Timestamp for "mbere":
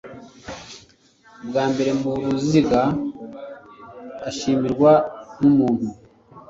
1.71-1.91